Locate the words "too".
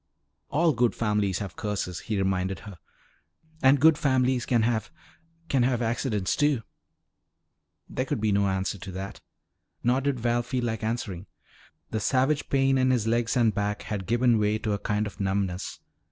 6.35-6.63